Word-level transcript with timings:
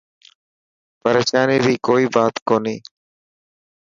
پريشاني 1.01 1.57
ري 1.65 1.73
ڪوئي 1.85 2.05
بات 2.15 2.35
ڪوني. 2.47 2.77